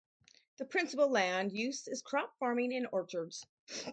[0.57, 3.45] The principal land use is crop farming and orchards.